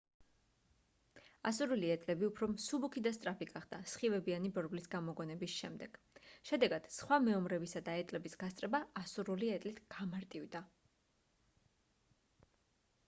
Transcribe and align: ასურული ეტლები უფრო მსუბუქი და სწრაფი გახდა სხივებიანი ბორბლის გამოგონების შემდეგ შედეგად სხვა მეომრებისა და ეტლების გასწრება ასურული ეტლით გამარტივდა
ასურული 1.49 1.89
ეტლები 1.95 2.25
უფრო 2.27 2.47
მსუბუქი 2.53 3.01
და 3.07 3.09
სწრაფი 3.17 3.47
გახდა 3.49 3.79
სხივებიანი 3.91 4.49
ბორბლის 4.55 4.87
გამოგონების 4.95 5.53
შემდეგ 5.57 5.99
შედეგად 6.51 6.87
სხვა 6.95 7.19
მეომრებისა 7.27 7.81
და 7.91 7.95
ეტლების 8.05 8.37
გასწრება 8.45 8.79
ასურული 9.03 9.51
ეტლით 9.59 9.83
გამარტივდა 9.97 10.63